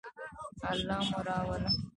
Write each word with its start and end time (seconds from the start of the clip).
الله 0.71 0.99
مو 1.09 1.19
راوله 1.27 1.69